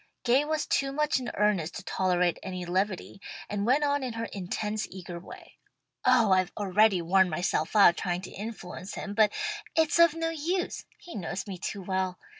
Gay 0.23 0.43
was 0.43 0.65
too 0.65 0.91
much 0.91 1.19
in 1.19 1.29
earnest 1.35 1.75
to 1.75 1.83
tolerate 1.83 2.39
any 2.41 2.65
levity, 2.65 3.21
and 3.47 3.67
went 3.67 3.83
on 3.83 4.01
in 4.01 4.13
her 4.13 4.25
intense 4.33 4.87
eager 4.89 5.19
way. 5.19 5.59
"Oh 6.03 6.31
I've 6.31 6.51
already 6.57 7.03
worn 7.03 7.29
myself 7.29 7.75
out 7.75 7.97
trying 7.97 8.21
to 8.23 8.31
influence 8.31 8.95
him, 8.95 9.13
but 9.13 9.31
it's 9.75 9.99
of 9.99 10.15
no 10.15 10.31
use. 10.31 10.85
He 10.97 11.13
knows 11.13 11.45
me 11.45 11.59
too 11.59 11.83
well. 11.83 12.17